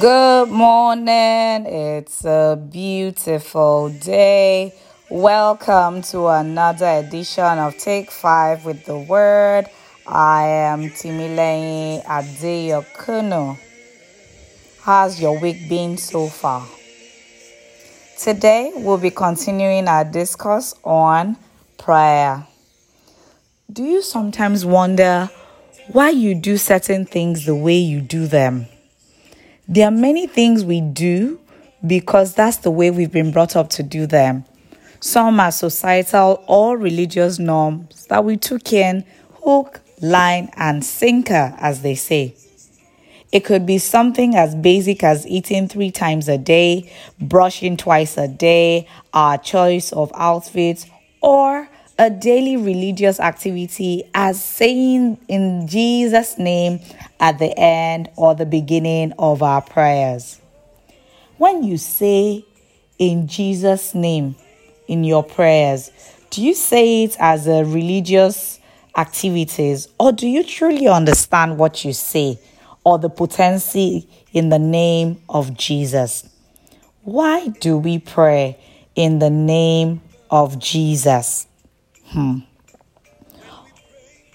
[0.00, 1.66] Good morning.
[1.66, 4.72] It's a beautiful day.
[5.10, 9.66] Welcome to another edition of Take Five with the Word.
[10.06, 13.71] I am Timileyin Adeyokuno.
[14.84, 16.66] How's your week been so far?
[18.18, 21.36] Today we'll be continuing our discourse on
[21.78, 22.48] prayer.
[23.72, 25.30] Do you sometimes wonder
[25.92, 28.66] why you do certain things the way you do them?
[29.68, 31.38] There are many things we do
[31.86, 34.44] because that's the way we've been brought up to do them.
[34.98, 39.04] Some are societal or religious norms that we took in
[39.44, 42.34] hook, line, and sinker, as they say.
[43.32, 48.28] It could be something as basic as eating three times a day, brushing twice a
[48.28, 50.84] day, our choice of outfits,
[51.22, 51.66] or
[51.98, 56.80] a daily religious activity as saying in Jesus' name
[57.20, 60.38] at the end or the beginning of our prayers.
[61.38, 62.44] When you say
[62.98, 64.36] in Jesus' name
[64.88, 65.90] in your prayers,
[66.30, 68.60] do you say it as a religious
[68.96, 72.38] activities or do you truly understand what you say
[72.84, 76.28] or the potency in the name of Jesus?
[77.02, 78.58] Why do we pray
[78.94, 81.46] in the name of Jesus?
[82.06, 82.40] Hmm.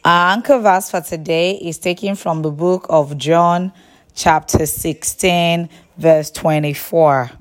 [0.04, 3.74] Our anchor verse for today is taken from the book of John,
[4.16, 7.32] chapter 16, verse 24.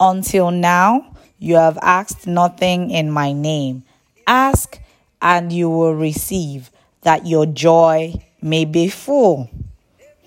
[0.00, 3.84] Until now, you have asked nothing in my name.
[4.26, 4.80] Ask
[5.20, 6.70] and you will receive,
[7.02, 9.50] that your joy may be full.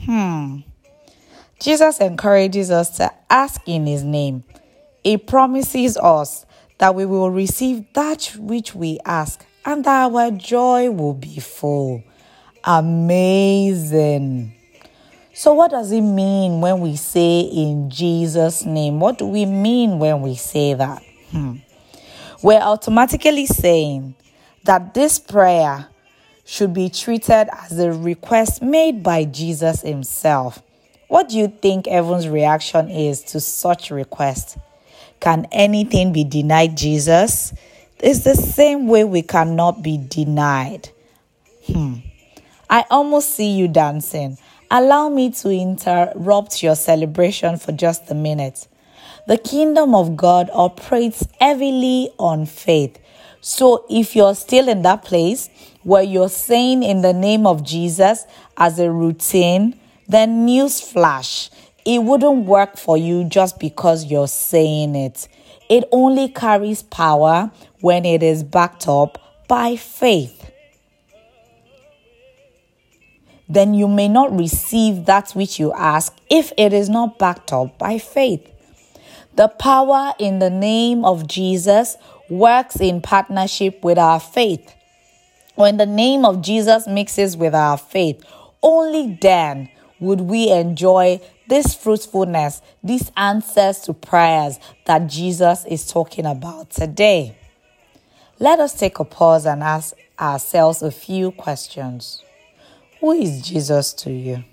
[0.06, 0.59] Hmm.
[1.59, 4.44] Jesus encourages us to ask in his name.
[5.04, 6.46] He promises us
[6.78, 12.03] that we will receive that which we ask and that our joy will be full.
[12.64, 14.53] Amazing.
[15.34, 19.00] So, what does it mean when we say in Jesus' name?
[19.00, 21.02] What do we mean when we say that?
[21.31, 21.56] Hmm.
[22.41, 24.16] We're automatically saying
[24.66, 25.88] that this prayer
[26.46, 30.62] should be treated as a request made by Jesus himself.
[31.08, 34.58] What do you think heaven's reaction is to such request?
[35.20, 37.53] Can anything be denied Jesus?
[38.00, 40.90] It's the same way we cannot be denied.
[41.68, 41.96] Hmm.
[42.70, 44.38] I almost see you dancing.
[44.70, 48.68] Allow me to interrupt your celebration for just a minute.
[49.28, 53.00] The kingdom of God operates heavily on faith.
[53.46, 55.50] So if you're still in that place
[55.84, 59.78] where you're saying in the name of Jesus as a routine,
[60.08, 61.50] then news flash.
[61.86, 65.28] It wouldn't work for you just because you're saying it.
[65.70, 67.52] It only carries power
[67.82, 70.50] when it is backed up by faith.
[73.50, 77.78] Then you may not receive that which you ask if it is not backed up
[77.78, 78.50] by faith.
[79.36, 81.98] The power in the name of Jesus
[82.29, 84.73] works in partnership with our faith.
[85.56, 88.23] When the name of Jesus mixes with our faith,
[88.61, 89.69] only then
[90.00, 97.38] would we enjoy this fruitfulness, these answers to prayers that Jesus is talking about today.
[98.40, 102.23] Let us take a pause and ask ourselves a few questions.
[103.00, 104.44] Who is Jesus to you?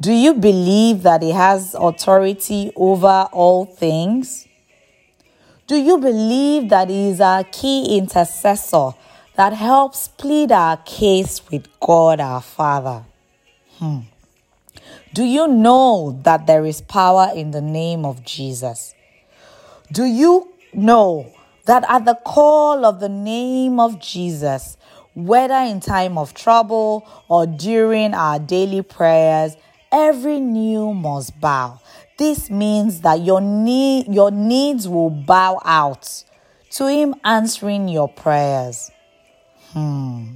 [0.00, 4.46] Do you believe that he has authority over all things?
[5.70, 8.90] Do you believe that he is our key intercessor
[9.36, 13.04] that helps plead our case with God our Father?
[13.78, 14.00] Hmm.
[15.14, 18.96] Do you know that there is power in the name of Jesus?
[19.92, 21.32] Do you know
[21.66, 24.76] that at the call of the name of Jesus,
[25.14, 29.56] whether in time of trouble or during our daily prayers,
[29.92, 31.80] every knee must bow.
[32.20, 36.24] This means that your need, your needs will bow out
[36.72, 38.90] to Him answering your prayers.
[39.72, 40.34] Hmm.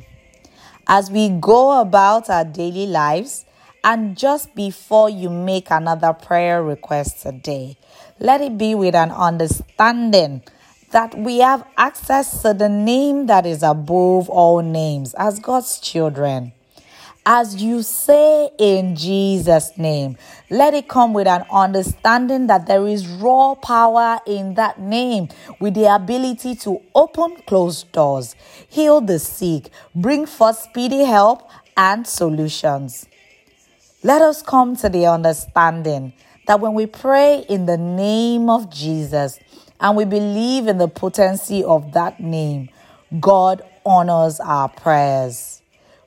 [0.86, 3.44] As we go about our daily lives,
[3.84, 7.76] and just before you make another prayer request today,
[8.18, 10.42] let it be with an understanding
[10.92, 16.53] that we have access to the name that is above all names as God's children.
[17.26, 20.18] As you say in Jesus' name,
[20.50, 25.28] let it come with an understanding that there is raw power in that name
[25.58, 28.36] with the ability to open closed doors,
[28.68, 31.48] heal the sick, bring forth speedy help
[31.78, 33.06] and solutions.
[34.02, 36.12] Let us come to the understanding
[36.46, 39.38] that when we pray in the name of Jesus
[39.80, 42.68] and we believe in the potency of that name,
[43.18, 45.62] God honors our prayers.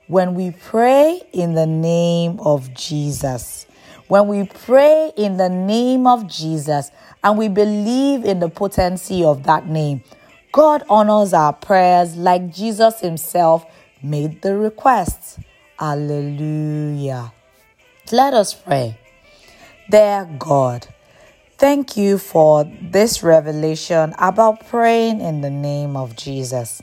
[0.08, 3.66] When we pray in the name of Jesus,
[4.08, 6.90] when we pray in the name of Jesus
[7.22, 10.02] and we believe in the potency of that name,
[10.50, 13.66] God honors our prayers like Jesus Himself
[14.02, 15.40] made the request.
[15.78, 17.34] Hallelujah.
[18.10, 18.98] Let us pray.
[19.90, 20.88] Dear God,
[21.58, 26.80] thank you for this revelation about praying in the name of Jesus.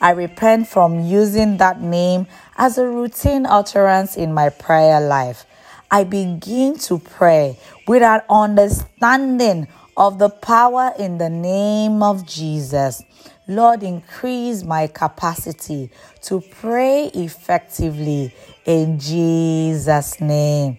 [0.00, 2.26] I repent from using that name
[2.56, 5.44] as a routine utterance in my prayer life.
[5.90, 13.02] I begin to pray with an understanding of the power in the name of Jesus.
[13.46, 15.90] Lord, increase my capacity
[16.22, 18.32] to pray effectively
[18.64, 20.78] in Jesus' name.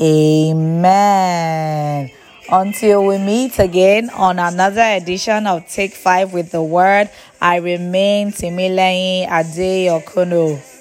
[0.00, 2.10] Amen.
[2.48, 7.10] Until we meet again on another edition of Take Five with the Word,
[7.42, 10.75] I remain Timileyin Adeyokuno.